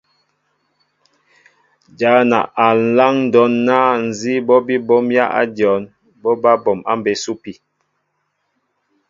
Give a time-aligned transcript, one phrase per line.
[1.91, 5.85] Njana a nláaŋ ndɔn na nzi ɓɔɓi ɓomya a dyɔnn,
[6.21, 7.51] ɓɔ ɓaa ɓom a mbé supi.